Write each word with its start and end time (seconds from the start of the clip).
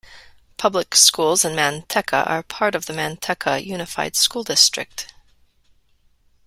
Public 0.57 0.95
schools 0.95 1.45
in 1.45 1.55
Manteca 1.55 2.27
are 2.27 2.41
part 2.41 2.73
of 2.73 2.87
the 2.87 2.93
Manteca 2.93 3.63
Unified 3.63 4.15
School 4.15 4.43
District. 4.43 5.13